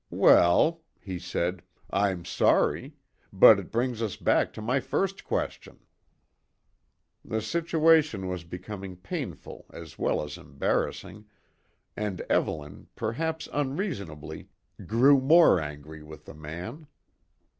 "Well," 0.09 0.81
he 0.99 1.19
said, 1.19 1.61
"I'm 1.91 2.25
sorry; 2.25 2.95
but 3.31 3.59
it 3.59 3.71
brings 3.71 4.01
us 4.01 4.15
back 4.15 4.51
to 4.53 4.59
my 4.63 4.79
first 4.79 5.23
question." 5.23 5.77
The 7.23 7.39
situation 7.39 8.27
was 8.27 8.43
becoming 8.43 8.95
painful 8.95 9.67
as 9.71 9.99
well 9.99 10.23
as 10.23 10.39
embarrassing, 10.39 11.25
and 11.95 12.19
Evelyn, 12.31 12.87
perhaps 12.95 13.47
unreasonably, 13.53 14.49
grew 14.87 15.21
more 15.21 15.59
angry 15.61 16.01
with 16.01 16.25
the 16.25 16.33
man. 16.33 16.87